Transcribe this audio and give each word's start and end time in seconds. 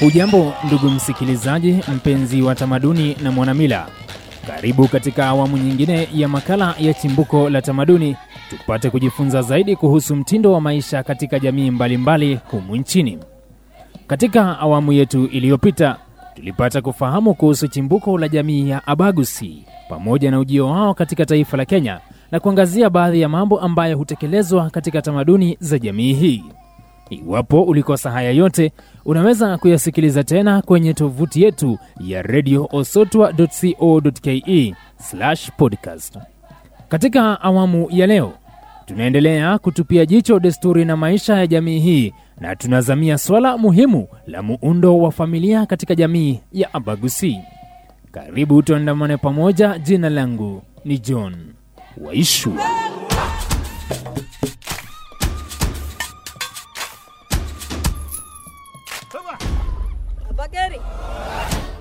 Hujambo 0.00 0.52
ndugu 0.66 0.90
msikilizaji, 0.90 1.78
mpenzi 1.94 2.42
wa 2.42 2.54
tamaduni 2.54 3.16
na 3.22 3.32
mwanamila, 3.32 3.86
karibu 4.46 4.88
katika 4.88 5.26
awamu 5.26 5.56
nyingine 5.58 6.08
ya 6.14 6.28
makala 6.28 6.74
ya 6.78 6.94
Chimbuko 6.94 7.50
la 7.50 7.62
Tamaduni, 7.62 8.16
tupate 8.50 8.90
kujifunza 8.90 9.42
zaidi 9.42 9.76
kuhusu 9.76 10.16
mtindo 10.16 10.52
wa 10.52 10.60
maisha 10.60 11.02
katika 11.02 11.38
jamii 11.38 11.70
mbalimbali 11.70 12.38
humu 12.50 12.76
nchini. 12.76 13.18
Katika 14.06 14.58
awamu 14.58 14.92
yetu 14.92 15.26
iliyopita, 15.26 15.96
tulipata 16.34 16.82
kufahamu 16.82 17.34
kuhusu 17.34 17.68
chimbuko 17.68 18.18
la 18.18 18.28
jamii 18.28 18.68
ya 18.68 18.86
Abagusi 18.86 19.64
pamoja 19.88 20.30
na 20.30 20.40
ujio 20.40 20.66
wao 20.66 20.94
katika 20.94 21.26
taifa 21.26 21.56
la 21.56 21.64
Kenya 21.64 22.00
na 22.30 22.40
kuangazia 22.40 22.90
baadhi 22.90 23.20
ya 23.20 23.28
mambo 23.28 23.60
ambayo 23.60 23.96
hutekelezwa 23.96 24.70
katika 24.70 25.02
tamaduni 25.02 25.56
za 25.60 25.78
jamii 25.78 26.12
hii. 26.12 26.44
Iwapo 27.10 27.62
ulikosa 27.62 28.10
haya 28.10 28.30
yote, 28.30 28.72
unaweza 29.04 29.58
kuyasikiliza 29.58 30.24
tena 30.24 30.62
kwenye 30.62 30.94
tovuti 30.94 31.42
yetu 31.42 31.78
ya 32.00 32.22
radio 32.22 32.68
osotwa.co.ke 32.72 34.74
podcast. 35.56 36.18
Katika 36.88 37.40
awamu 37.40 37.86
ya 37.90 38.06
leo, 38.06 38.32
tunaendelea 38.86 39.58
kutupia 39.58 40.06
jicho 40.06 40.40
desturi 40.40 40.84
na 40.84 40.96
maisha 40.96 41.36
ya 41.36 41.46
jamii 41.46 41.78
hii 41.78 42.12
na 42.40 42.56
tunazamia 42.56 43.18
swala 43.18 43.58
muhimu 43.58 44.08
la 44.26 44.42
muundo 44.42 44.98
wa 44.98 45.12
familia 45.12 45.66
katika 45.66 45.94
jamii 45.94 46.40
ya 46.52 46.74
Abagusi. 46.74 47.38
Karibu 48.10 48.62
tuandamane 48.62 49.16
pamoja. 49.16 49.78
Jina 49.78 50.10
langu 50.10 50.62
ni 50.84 50.98
John 50.98 51.34
Waishu. 52.00 52.52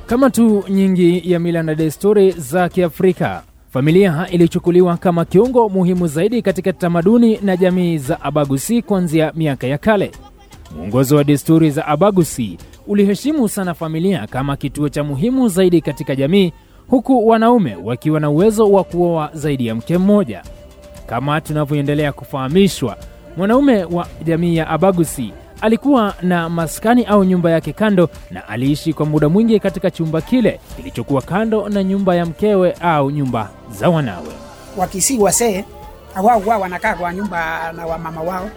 Kama 0.08 0.30
tu 0.30 0.64
nyingi 0.70 1.32
ya 1.32 1.40
mila 1.40 1.64
na 1.64 1.76
desturi 1.76 2.32
za 2.32 2.70
Kiafrika, 2.70 3.44
familia 3.70 4.28
ilichukuliwa 4.32 4.98
kama 4.98 5.26
kiungo 5.26 5.70
muhimu 5.70 6.08
zaidi 6.08 6.42
katika 6.42 6.74
tamaduni 6.74 7.38
na 7.44 7.58
jamii 7.58 7.98
za 7.98 8.22
Abagusi 8.22 8.82
kuanzia 8.82 9.32
miaka 9.36 9.68
ya 9.68 9.78
kale. 9.78 10.12
Mwongozo 10.78 11.16
wa 11.16 11.24
desturi 11.24 11.72
za 11.72 11.86
Abagusi 11.88 12.58
uliheshimu 12.88 13.50
sana 13.50 13.74
familia 13.74 14.28
kama 14.28 14.58
kituo 14.58 14.90
cha 14.90 15.04
muhimu 15.04 15.48
zaidi 15.50 15.82
katika 15.82 16.16
jamii, 16.16 16.54
huku 16.88 17.28
wanaume 17.28 17.76
wakiwa 17.84 18.20
na 18.20 18.30
uwezo 18.30 18.72
wa 18.72 18.84
kuoa 18.84 19.30
zaidi 19.34 19.68
ya 19.68 19.76
mke 19.76 19.98
mmoja. 19.98 20.44
Kama 21.06 21.42
tunavyoendelea 21.42 22.12
kufahamishwa, 22.14 22.98
mwanaume 23.38 23.84
wa 23.84 24.08
jamii 24.26 24.56
ya 24.56 24.68
Abagusi 24.68 25.34
alikuwa 25.62 26.14
na 26.22 26.50
maskani 26.50 27.06
au 27.06 27.24
nyumba 27.24 27.52
yake 27.52 27.74
kando, 27.74 28.10
na 28.32 28.48
aliishi 28.48 28.94
kwa 28.94 29.06
muda 29.06 29.30
mwingi 29.30 29.60
katika 29.60 29.92
chumba 29.92 30.22
kile 30.22 30.60
kilichokuwa 30.76 31.22
kando 31.22 31.70
na 31.70 31.84
nyumba 31.84 32.16
ya 32.16 32.26
mkewe 32.26 32.72
au 32.82 33.12
nyumba 33.12 33.50
za 33.72 33.90
wanawe. 33.90 34.30
Wakisii 34.78 35.18
wasee 35.20 35.66
wao 36.24 36.42
wao 36.46 36.62
wanakaa 36.62 36.96
kwa 36.96 37.14
nyumba 37.14 37.72
na 37.74 37.86
wamama 37.86 38.22
wao, 38.22 38.50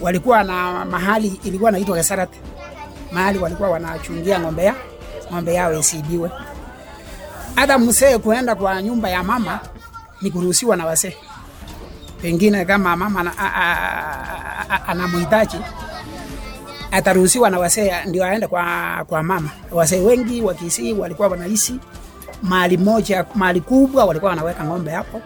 walikuwa 0.00 0.44
na 0.44 0.84
mahali 0.84 1.40
ilikuwa 1.44 1.70
naitwa 1.70 1.96
Gesarat, 1.96 2.30
mahali 3.12 3.38
walikuwa 3.38 3.70
wanachungia 3.70 4.40
ng'ombe 4.40 4.72
ng'ombe 5.32 5.54
yao 5.54 5.78
isiibiwe. 5.78 6.30
Hata 7.54 7.78
msee 7.78 8.18
kuenda 8.18 8.54
kwa 8.54 8.82
nyumba 8.82 9.08
ya 9.10 9.22
mama 9.22 9.60
ni 10.22 10.30
kuruhusiwa 10.30 10.76
na 10.76 10.86
wasee, 10.86 11.16
pengine 12.22 12.64
kama 12.64 12.96
mama 12.96 13.32
anamhitaji 14.86 15.56
ataruhusiwa 16.94 17.50
na 17.50 17.58
wasee 17.58 17.92
ndio 18.06 18.24
aende 18.24 18.46
kwa, 18.46 18.64
kwa 19.06 19.22
mama. 19.22 19.50
Wasee 19.72 20.00
wengi 20.00 20.40
wa 20.42 20.54
Kisii 20.54 20.92
walikuwa 20.92 21.28
wanaishi 21.28 21.74
mahali 22.42 22.76
moja, 22.76 23.24
mahali 23.34 23.60
kubwa, 23.60 24.04
walikuwa 24.04 24.30
wanaweka 24.30 24.64
ng'ombe 24.64 24.90
hapo 24.90 25.20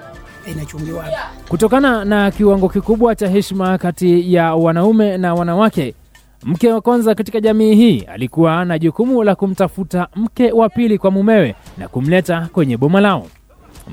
inachungiwa. 0.52 1.04
Kutokana 1.48 2.04
na 2.04 2.30
kiwango 2.30 2.68
kikubwa 2.68 3.14
cha 3.14 3.28
heshima 3.28 3.78
kati 3.78 4.34
ya 4.34 4.54
wanaume 4.54 5.18
na 5.18 5.34
wanawake, 5.34 5.94
mke 6.42 6.72
wa 6.72 6.80
kwanza 6.80 7.14
katika 7.14 7.40
jamii 7.40 7.74
hii 7.74 8.00
alikuwa 8.00 8.64
na 8.64 8.78
jukumu 8.78 9.22
la 9.24 9.34
kumtafuta 9.34 10.08
mke 10.16 10.52
wa 10.52 10.68
pili 10.68 10.98
kwa 10.98 11.10
mumewe 11.10 11.54
na 11.78 11.88
kumleta 11.88 12.48
kwenye 12.52 12.76
boma 12.76 13.00
lao. 13.00 13.26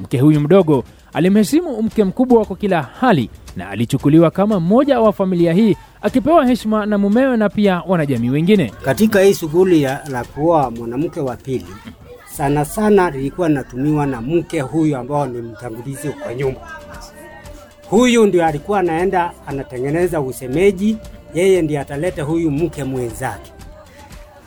Mke 0.02 0.19
huyu 0.19 0.40
mdogo 0.42 0.84
alimheshimu 1.16 1.81
mke 1.81 2.03
mkubwa 2.03 2.46
kwa 2.46 2.56
kila 2.56 2.81
hali 2.81 3.30
na 3.56 3.70
alichukuliwa 3.70 4.31
kama 4.31 4.59
mmoja 4.59 5.00
wa 5.02 5.14
familia 5.14 5.53
hii 5.53 5.78
akipewa 6.02 6.46
heshima 6.48 6.86
na 6.86 6.98
mumewe 6.98 7.38
na 7.38 7.50
pia 7.50 7.84
wanajamii 7.88 8.30
wengine. 8.30 8.72
Katika 8.86 9.22
hii 9.22 9.34
shughuli 9.34 9.81
la 9.81 10.24
kuoa 10.36 10.72
mwanamke 10.72 11.20
wa 11.20 11.36
pili, 11.36 11.66
sana 12.31 12.66
sana 12.66 13.09
lilikuwa 13.09 13.48
linatumiwa 13.50 14.06
na 14.06 14.22
mke 14.22 14.62
huyu 14.62 14.98
ambao 14.98 15.25
ni 15.28 15.42
mtangulizi 15.42 16.09
kwa 16.09 16.34
nyumba. 16.34 16.62
Huyu 17.90 18.25
ndio 18.25 18.46
alikuwa 18.46 18.80
anaenda 18.80 19.31
anatengeneza 19.48 20.22
usemeji, 20.22 20.98
yeye 21.34 21.62
ndiye 21.62 21.80
ataleta 21.80 22.24
huyu 22.24 22.52
mke 22.52 22.84
mwenzake, 22.84 23.52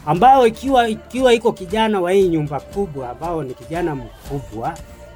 ambao 0.06 0.46
ikiwa 0.46 0.88
ikiwa 0.88 1.32
iko 1.34 1.52
kijana 1.52 2.00
wa 2.00 2.12
hii 2.12 2.28
nyumba 2.28 2.60
kubwa, 2.60 3.10
ambao 3.10 3.42
ni 3.42 3.54
kijana 3.54 3.94
mkubwa, 3.94 4.74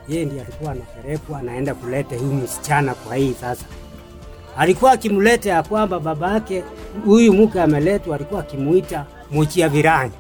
yeye 0.09 0.25
ndiye 0.25 0.43
alikuwa 0.43 0.73
anapelekwa 0.73 1.39
anaenda 1.39 1.75
kuleta 1.75 2.17
huyu 2.17 2.33
msichana 2.35 2.95
kwa 2.95 3.17
hii 3.17 3.35
sasa 3.41 3.65
alikuwa 4.57 4.93
akimleta 4.93 5.51
ya 5.51 5.63
kwamba 5.63 6.01
baba 6.01 6.33
yake 6.33 6.65
huyu 7.05 7.33
mke 7.33 7.61
ameletwa, 7.63 8.15
alikuwa 8.17 8.41
akimuita 8.41 9.07
muchia 9.31 9.69
virani, 9.69 10.13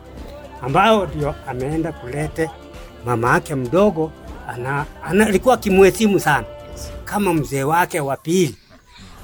ambao 0.63 1.07
ndio 1.07 1.35
ameenda 1.49 1.93
kulete 1.93 2.51
mama 3.07 3.33
yake 3.35 3.55
mdogo. 3.55 4.13
Ana, 4.49 4.87
ana, 5.05 5.27
alikuwa 5.27 5.55
akimheshimu 5.55 6.21
sana 6.21 6.47
kama 7.05 7.35
mzee 7.35 7.63
wake 7.63 8.01
wa 8.01 8.17
pili, 8.17 8.57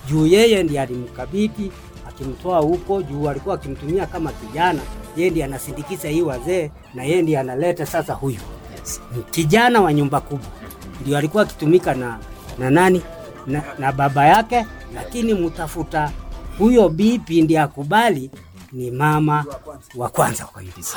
juu 0.09 0.27
yeye 0.27 0.63
ndiye 0.63 0.81
alimkabidhi 0.81 1.73
akimtoa 2.09 2.59
huko, 2.59 3.03
juu 3.03 3.29
alikuwa 3.29 3.55
akimtumia 3.55 4.07
kama 4.07 4.33
kijana. 4.33 4.81
Yeye 5.17 5.31
ndiye 5.31 5.45
anasindikiza 5.45 6.09
hii 6.09 6.23
wazee 6.23 6.71
na 6.95 7.05
yeye 7.05 7.23
ndiye 7.23 7.39
analeta 7.39 7.87
sasa 7.87 8.15
huyu 8.15 8.41
kijana 9.31 9.81
wa 9.81 9.93
nyumba 9.93 10.21
kubwa, 10.21 10.47
ndio 11.00 11.19
alikuwa 11.19 11.43
akitumika 11.43 11.94
na, 11.94 12.19
na 12.59 12.71
nani 12.71 13.03
na, 13.47 13.62
na 13.78 13.93
baba 13.93 14.26
yake 14.26 14.66
lakini 14.94 15.34
mtafuta 15.34 16.12
huyo 16.59 16.88
bibi 16.88 17.43
ndiye 17.43 17.60
akubali 17.60 18.31
ni 18.72 18.91
mama 18.91 19.44
wa 19.97 20.09
kwanza. 20.09 20.47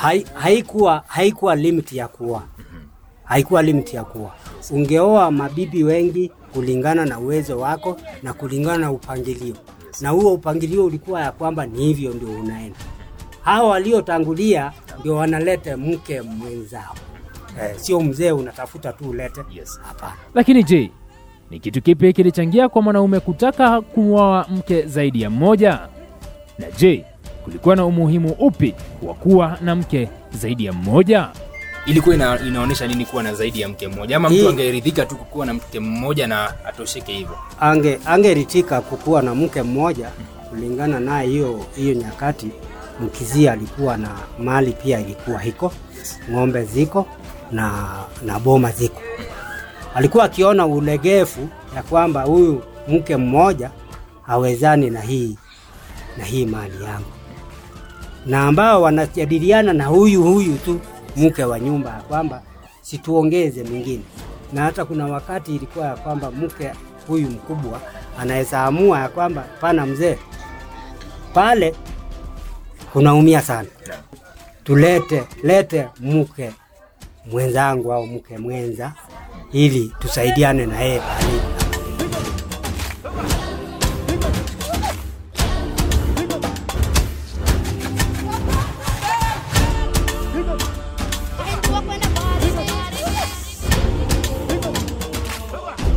Hai, 0.00 0.26
haikuwa 0.34 1.04
haikuwa 1.06 1.54
limit 1.56 1.92
ya 1.92 2.08
kuoa, 2.08 2.42
haikuwa 3.24 3.62
limit 3.62 3.94
ya 3.94 4.04
kuoa. 4.04 4.34
Ungeoa 4.70 5.30
mabibi 5.30 5.84
wengi 5.84 6.30
kulingana 6.52 7.04
na 7.06 7.18
uwezo 7.18 7.58
wako 7.58 7.96
na 8.22 8.32
kulingana 8.32 8.78
na 8.78 8.90
upangilio, 8.92 9.54
na 10.00 10.10
huo 10.10 10.32
upangilio 10.34 10.84
ulikuwa 10.84 11.20
ya 11.20 11.32
kwamba 11.32 11.66
ni 11.66 11.84
hivyo 11.84 12.14
ndio 12.14 12.28
unaenda. 12.30 12.78
Hao 13.42 13.68
waliotangulia 13.68 14.72
ndio 15.00 15.16
wanaleta 15.16 15.76
mke 15.76 16.20
mwenzao, 16.22 16.94
eh, 17.60 17.76
sio 17.76 18.00
mzee 18.00 18.32
unatafuta 18.32 18.92
tu 18.92 19.10
ulete. 19.10 19.40
Hapana. 19.82 20.12
Lakini 20.34 20.64
je, 20.64 20.90
ni 21.50 21.60
kitu 21.60 21.82
kipi 21.82 22.12
kilichangia 22.12 22.68
kwa 22.68 22.82
mwanaume 22.82 23.20
kutaka 23.20 23.80
kumwoa 23.80 24.46
mke 24.50 24.82
zaidi 24.82 25.22
ya 25.22 25.30
mmoja? 25.30 25.78
Na 26.58 26.70
je, 26.78 27.04
kulikuwa 27.44 27.76
na 27.76 27.84
umuhimu 27.86 28.30
upi 28.38 28.74
wa 29.02 29.14
kuwa 29.14 29.58
na 29.60 29.74
mke 29.76 30.08
zaidi 30.30 30.64
ya 30.64 30.72
mmoja? 30.72 31.28
Ilikuwa 31.86 32.14
ina, 32.14 32.40
inaonyesha 32.46 32.86
nini 32.86 33.04
kuwa 33.06 33.22
na 33.22 33.34
zaidi 33.34 33.60
ya 33.60 33.68
mke 33.68 33.88
mmoja, 33.88 34.16
ama 34.16 34.30
mtu 34.30 34.48
angeridhika 34.48 35.06
tu 35.06 35.16
kuwa 35.16 35.46
na 35.46 35.54
mke 35.54 35.80
mmoja 35.80 36.26
na 36.26 36.64
atosheke 36.64 37.12
hivyo? 37.12 37.38
ange 37.60 37.98
angeritika 38.06 38.80
kukuwa 38.80 39.22
na 39.22 39.34
mke 39.34 39.62
mmoja 39.62 40.10
kulingana 40.50 41.00
naye 41.00 41.28
hiyo 41.28 41.60
hiyo 41.76 41.94
nyakati 41.94 42.48
mkizia 43.00 43.52
alikuwa 43.52 43.96
na 43.96 44.08
mali 44.38 44.72
pia 44.72 45.00
ilikuwa 45.00 45.40
hiko 45.40 45.72
ng'ombe 46.30 46.64
ziko 46.64 47.06
na, 47.52 47.88
na 48.24 48.38
boma 48.38 48.70
ziko. 48.70 49.00
Alikuwa 49.94 50.24
akiona 50.24 50.66
ulegefu 50.66 51.48
ya 51.76 51.82
kwamba 51.82 52.22
huyu 52.22 52.62
mke 52.88 53.16
mmoja 53.16 53.70
hawezani 54.26 54.90
na 54.90 55.00
hii 55.00 55.36
na 56.18 56.24
hii 56.24 56.46
mali 56.46 56.84
yangu. 56.84 57.06
Na 58.26 58.42
ambao 58.42 58.82
wanajadiliana 58.82 59.72
na 59.72 59.86
huyu 59.86 60.22
huyu 60.22 60.56
tu 60.56 60.80
mke 61.16 61.44
wa 61.44 61.60
nyumba 61.60 61.90
ya 61.90 62.00
kwamba 62.02 62.42
situongeze 62.82 63.62
mwingine. 63.64 64.02
Na 64.52 64.62
hata 64.62 64.84
kuna 64.84 65.06
wakati 65.06 65.56
ilikuwa 65.56 65.86
ya 65.86 65.96
kwamba 65.96 66.30
mke 66.30 66.70
huyu 67.08 67.30
mkubwa 67.30 67.80
anaweza 68.20 68.62
amua 68.64 68.98
ya 68.98 69.08
kwamba 69.08 69.44
pana 69.60 69.86
mzee 69.86 70.18
pale 71.34 71.74
kunaumia 72.92 73.40
sana, 73.42 73.68
tulete 74.64 75.24
lete 75.42 75.88
mke 76.00 76.52
mwenzangu 77.30 77.92
au 77.92 78.06
mke 78.06 78.38
mwenza 78.38 78.92
ili 79.52 79.92
tusaidiane 79.98 80.66
na 80.66 80.80
yeye 80.80 80.98
pale. 81.00 81.51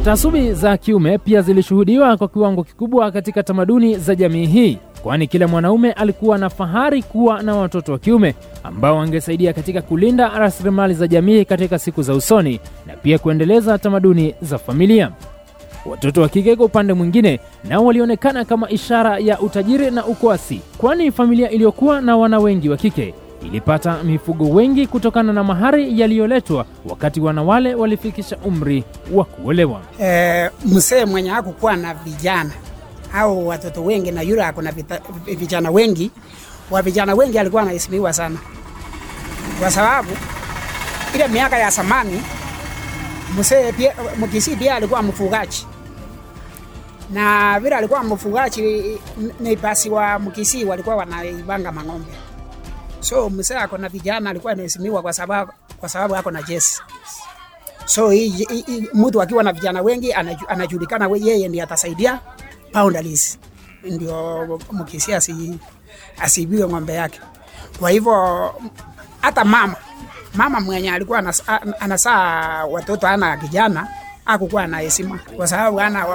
Taasubi 0.05 0.53
za 0.53 0.77
kiume 0.77 1.17
pia 1.17 1.41
zilishuhudiwa 1.41 2.17
kwa 2.17 2.27
kiwango 2.27 2.63
kikubwa 2.63 3.11
katika 3.11 3.43
tamaduni 3.43 3.97
za 3.97 4.15
jamii 4.15 4.45
hii, 4.45 4.77
kwani 5.03 5.27
kila 5.27 5.47
mwanaume 5.47 5.91
alikuwa 5.91 6.37
na 6.37 6.49
fahari 6.49 7.03
kuwa 7.03 7.43
na 7.43 7.55
watoto 7.55 7.91
wa 7.91 7.99
kiume 7.99 8.35
ambao 8.63 8.97
wangesaidia 8.97 9.53
katika 9.53 9.81
kulinda 9.81 10.29
rasilimali 10.39 10.93
za 10.93 11.07
jamii 11.07 11.45
katika 11.45 11.79
siku 11.79 12.01
za 12.03 12.13
usoni 12.13 12.59
na 12.87 12.93
pia 12.93 13.19
kuendeleza 13.19 13.77
tamaduni 13.77 14.35
za 14.41 14.57
familia. 14.57 15.11
Watoto 15.85 16.21
wa 16.21 16.29
kike 16.29 16.55
kwa 16.55 16.65
upande 16.65 16.93
mwingine 16.93 17.39
nao 17.69 17.85
walionekana 17.85 18.45
kama 18.45 18.69
ishara 18.69 19.19
ya 19.19 19.39
utajiri 19.39 19.91
na 19.91 20.05
ukwasi, 20.05 20.61
kwani 20.77 21.11
familia 21.11 21.49
iliyokuwa 21.49 22.01
na 22.01 22.17
wana 22.17 22.39
wengi 22.39 22.69
wa 22.69 22.77
kike 22.77 23.13
ilipata 23.47 24.03
mifugo 24.03 24.49
wengi 24.49 24.87
kutokana 24.87 25.33
na 25.33 25.43
mahari 25.43 25.99
yaliyoletwa 25.99 26.65
wakati 26.89 27.19
wanawale 27.21 27.75
walifikisha 27.75 28.37
umri 28.37 28.83
wa 29.13 29.25
kuolewa. 29.25 29.81
E, 30.01 30.49
msee 30.65 31.05
mwenye 31.05 31.29
hakukuwa 31.29 31.75
na 31.75 31.93
vijana 31.93 32.51
au 33.13 33.47
watoto 33.47 33.83
wengi 33.83 34.11
na 34.11 34.21
yule 34.21 34.43
ako 34.45 34.61
na 34.61 34.73
vijana 35.25 35.71
wengi, 35.71 36.11
wa 36.71 36.81
vijana 36.81 37.15
wengi 37.15 37.39
alikuwa 37.39 37.61
anaheshimiwa 37.61 38.13
sana, 38.13 38.37
kwa 39.59 39.71
sababu 39.71 40.09
ile 41.15 41.27
miaka 41.27 41.57
ya 41.57 41.69
zamani 41.69 42.21
msee 43.39 43.71
pia 43.71 43.93
Mkisii 44.19 44.55
pia 44.55 44.75
alikuwa 44.75 45.01
mfugaji, 45.03 45.65
na 47.13 47.59
vile 47.59 47.75
alikuwa 47.75 48.03
mfugaji, 48.03 48.83
ni 49.39 49.55
basi 49.55 49.89
wa 49.89 50.19
Mkisii 50.19 50.63
walikuwa 50.65 50.95
wanaibanga 50.95 51.71
mang'ombe, 51.71 52.11
so 53.05 53.29
mzee 53.29 53.55
ako 53.57 53.77
na 53.77 53.89
vijana 53.89 54.29
alikuwa 54.29 54.53
anaheshimiwa 54.53 55.01
kwa 55.01 55.13
sababu 55.13 55.51
kwa 55.79 55.89
sababu 55.89 56.15
ako 56.15 56.31
na 56.31 56.41
jesi 56.43 56.81
so 57.85 58.09
hii, 58.09 58.47
mtu 58.93 59.21
akiwa 59.21 59.43
na 59.43 59.53
vijana 59.53 59.81
wengi 59.81 60.13
anaju, 60.13 60.45
anajulikana 60.47 61.09
yeye 61.21 61.47
ndiye 61.47 61.63
atasaidia 61.63 62.19
boundaries, 62.73 63.39
ndio 63.83 64.59
Mkisii 64.71 65.13
asi, 65.13 65.59
asibiwe 66.19 66.67
ng'ombe 66.69 66.93
yake. 66.93 67.19
Kwa 67.79 67.89
hivyo 67.89 68.55
hata 69.21 69.43
mama 69.45 69.75
mama 70.33 70.59
mwenye 70.59 70.91
alikuwa 70.91 71.19
anasaa 71.19 71.59
a- 71.61 71.79
anasaa 71.79 72.65
watoto 72.65 73.07
ana 73.07 73.37
kijana 73.37 73.87
akukuwa 74.25 74.67
na 74.67 74.77
heshima. 74.79 75.19
Kwa 75.37 75.47
sababu 75.47 75.79
ana, 75.79 76.05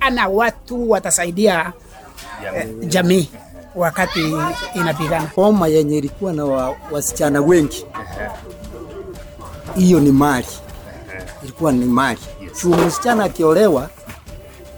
ana 0.00 0.28
watu 0.28 0.90
watasaidia 0.90 1.72
eh, 2.54 2.68
jamii 2.86 3.30
wakati 3.74 4.20
inapigana. 4.74 5.26
Homa 5.36 5.68
yenye 5.68 5.98
ilikuwa 5.98 6.32
na 6.32 6.44
wa, 6.44 6.76
wasichana 6.90 7.40
wengi, 7.40 7.86
hiyo 9.76 10.00
ni 10.00 10.12
mali, 10.12 10.46
ilikuwa 11.42 11.72
ni 11.72 11.84
mali 11.84 12.20
juu 12.62 12.74
msichana 12.74 13.24
akiolewa 13.24 13.90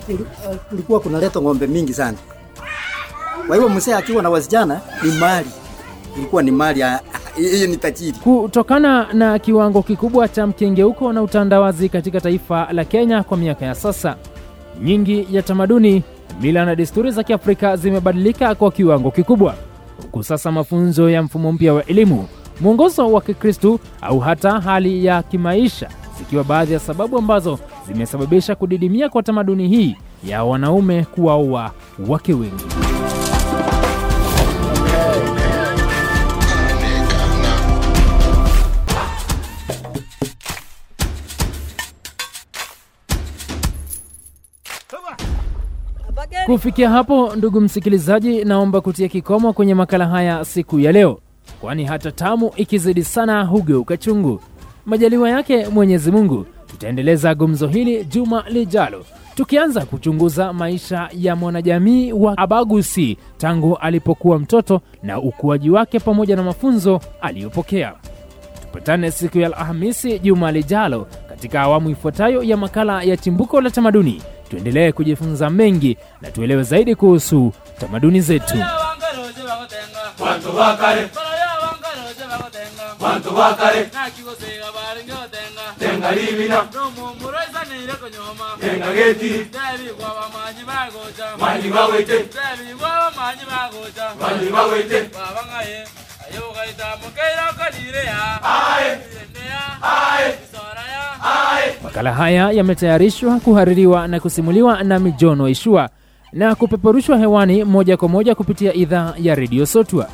uh, 0.08 0.56
kulikuwa 0.68 1.00
kunaleta 1.00 1.40
ng'ombe 1.40 1.66
mingi 1.66 1.94
sana. 1.94 2.18
Kwa 3.46 3.56
hivyo 3.56 3.68
mzee 3.70 3.94
akiwa 3.94 4.22
na 4.22 4.30
wasichana 4.30 4.80
ni 5.02 5.12
mali, 5.12 5.48
ilikuwa 6.16 6.42
ni 6.42 6.50
mali, 6.50 6.84
hiyo 7.36 7.66
ni 7.66 7.76
tajiri. 7.76 8.12
Kutokana 8.18 9.12
na 9.12 9.38
kiwango 9.38 9.82
kikubwa 9.82 10.28
cha 10.28 10.46
mkengeuko 10.46 11.12
na 11.12 11.22
utandawazi 11.22 11.88
katika 11.88 12.20
taifa 12.20 12.68
la 12.72 12.84
Kenya 12.84 13.22
kwa 13.22 13.36
miaka 13.36 13.66
ya 13.66 13.74
sasa, 13.74 14.16
nyingi 14.82 15.26
ya 15.30 15.42
tamaduni, 15.42 16.02
mila 16.40 16.64
na 16.64 16.74
desturi 16.76 17.10
za 17.10 17.22
Kiafrika 17.24 17.76
zimebadilika 17.76 18.54
kwa 18.54 18.70
kiwango 18.70 19.10
kikubwa, 19.10 19.54
huku 20.02 20.22
sasa 20.22 20.52
mafunzo 20.52 21.10
ya 21.10 21.22
mfumo 21.22 21.52
mpya 21.52 21.74
wa 21.74 21.84
elimu, 21.86 22.26
mwongozo 22.60 23.12
wa 23.12 23.20
Kikristu 23.20 23.80
au 24.00 24.18
hata 24.18 24.60
hali 24.60 25.04
ya 25.04 25.22
kimaisha 25.22 25.88
zikiwa 26.18 26.44
baadhi 26.44 26.72
ya 26.72 26.78
sababu 26.78 27.18
ambazo 27.18 27.58
zimesababisha 27.88 28.54
kudidimia 28.54 29.08
kwa 29.08 29.22
tamaduni 29.22 29.68
hii 29.68 29.96
ya 30.26 30.44
wanaume 30.44 31.04
kuwaoa 31.04 31.70
wake 32.08 32.34
wengi. 32.34 32.64
Kufikia 46.50 46.90
hapo, 46.90 47.36
ndugu 47.36 47.60
msikilizaji, 47.60 48.44
naomba 48.44 48.80
kutia 48.80 49.08
kikomo 49.08 49.52
kwenye 49.52 49.74
makala 49.74 50.06
haya 50.08 50.44
siku 50.44 50.80
ya 50.80 50.92
leo, 50.92 51.18
kwani 51.60 51.84
hata 51.84 52.12
tamu 52.12 52.50
ikizidi 52.56 53.04
sana 53.04 53.44
hugeuka 53.44 53.96
chungu. 53.96 54.40
Majaliwa 54.86 55.30
yake 55.30 55.66
Mwenyezi 55.68 56.10
Mungu, 56.12 56.46
tutaendeleza 56.66 57.34
gumzo 57.34 57.66
hili 57.66 58.04
juma 58.04 58.44
lijalo, 58.48 59.04
tukianza 59.34 59.84
kuchunguza 59.86 60.52
maisha 60.52 61.08
ya 61.12 61.36
mwanajamii 61.36 62.12
wa 62.12 62.38
Abagusi 62.38 63.16
tangu 63.38 63.76
alipokuwa 63.76 64.38
mtoto 64.38 64.80
na 65.02 65.20
ukuaji 65.20 65.70
wake 65.70 66.00
pamoja 66.00 66.36
na 66.36 66.42
mafunzo 66.42 67.00
aliyopokea. 67.20 67.92
Tupatane 68.60 69.10
siku 69.10 69.38
ya 69.38 69.46
Alhamisi 69.46 70.18
juma 70.18 70.52
lijalo 70.52 71.06
katika 71.28 71.60
awamu 71.60 71.90
ifuatayo 71.90 72.42
ya 72.42 72.56
makala 72.56 73.02
ya 73.02 73.16
Chimbuko 73.16 73.60
la 73.60 73.70
Tamaduni. 73.70 74.22
Tuendelee 74.50 74.92
kujifunza 74.92 75.50
mengi 75.50 75.96
na 76.20 76.30
tuelewe 76.30 76.62
zaidi 76.62 76.94
kuhusu 76.94 77.52
tamaduni 77.80 78.20
zetu. 78.20 78.54
Manyi 91.38 91.68
bawete 91.70 92.24
Manyi 94.20 94.50
bawete 94.50 95.10
Aye 95.58 95.86
Aye 98.42 98.98
Aye 99.82 100.49
Makala 101.90 102.12
haya 102.12 102.50
yametayarishwa, 102.50 103.40
kuhaririwa 103.40 104.08
na 104.08 104.20
kusimuliwa 104.20 104.82
na 104.84 104.98
Mijono 104.98 105.48
Ishua 105.48 105.90
na 106.32 106.54
kupeperushwa 106.54 107.18
hewani 107.18 107.64
moja 107.64 107.96
kwa 107.96 108.08
moja 108.08 108.34
kupitia 108.34 108.74
idhaa 108.74 109.14
ya 109.18 109.34
redio 109.34 109.66
Sotwa. 109.66 110.08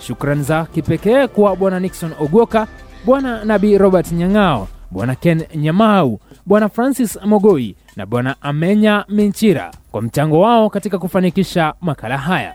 Shukrani 0.00 0.42
za 0.42 0.64
kipekee 0.64 1.26
kwa 1.26 1.56
Bwana 1.56 1.80
Nixon 1.80 2.12
Ogwoka, 2.20 2.66
Bwana 3.04 3.44
Nabi 3.44 3.78
Robert 3.78 4.12
Nyang'ao, 4.12 4.68
Bwana 4.90 5.14
Ken 5.14 5.42
Nyamau, 5.56 6.20
Bwana 6.46 6.68
Francis 6.68 7.18
Mogoi 7.24 7.76
na 7.96 8.06
Bwana 8.06 8.36
Amenya 8.40 9.04
Minchira 9.08 9.70
kwa 9.92 10.02
mchango 10.02 10.40
wao 10.40 10.70
katika 10.70 10.98
kufanikisha 10.98 11.74
makala 11.80 12.18
haya. 12.18 12.54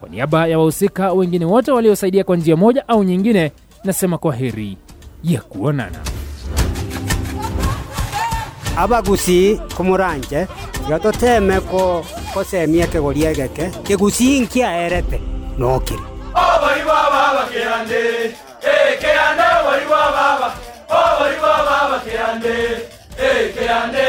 Kwa 0.00 0.08
niaba 0.08 0.46
ya 0.46 0.58
wahusika 0.58 1.12
wengine 1.12 1.44
wote 1.44 1.70
waliosaidia 1.72 2.24
kwa 2.24 2.36
njia 2.36 2.56
moja 2.56 2.88
au 2.88 3.04
nyingine, 3.04 3.52
nasema 3.84 4.18
kwa 4.18 4.34
heri 4.34 4.76
ya 5.24 5.40
kuonana. 5.40 6.15
Abagusi 8.76 9.60
kumuranje 9.76 10.46
tiga 10.72 10.98
toteme 10.98 11.60
ko 11.70 12.04
kosemia 12.34 12.86
kegoria 12.86 13.32
geke 13.32 13.70
kigusi 13.84 14.40
nkiaerete 14.40 15.18
nokire 15.58 16.00
Obori 16.36 16.82
baba 16.84 17.48
Eh 18.62 19.00
obori 19.00 19.86
baba 19.88 20.52
Obori 20.88 21.36
baba 21.40 22.02
Eh 22.04 23.54
kirande 23.54 24.08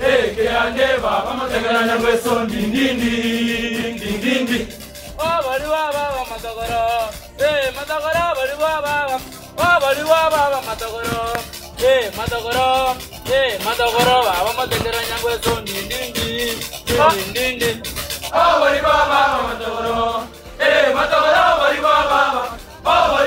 Eh 0.00 1.02
baba 1.02 1.34
mategeranya 1.34 1.96
kweso 1.96 2.44
ndindindi 2.44 3.12
ndindindi 3.96 4.58
Obori 5.18 5.66
baba 5.74 6.04
matagoro 6.30 6.82
Eh 7.42 7.74
matagoro 7.76 8.22
obori 8.30 8.56
baba 8.62 8.94
Obori 9.58 10.02
baba 10.10 10.62
matagoro 10.66 11.22
Eh 11.82 12.10
matagoro 12.16 13.15
Eh 13.28 13.58
matagoro 13.64 14.22
baba 14.26 14.52
mategeranya 14.56 15.16
kweso 15.22 15.60
ndindindi 15.60 16.58
ndindindi 17.30 17.90
Obori 18.32 18.80
baba 18.86 19.20
matagoro 19.48 20.26
Eh 20.60 20.94
matagoro 20.94 21.36
obori 22.86 23.25